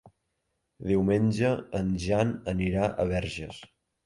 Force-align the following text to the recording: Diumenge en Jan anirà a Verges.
Diumenge 0.91 1.51
en 1.81 1.93
Jan 2.05 2.33
anirà 2.55 2.89
a 2.89 3.07
Verges. 3.15 3.63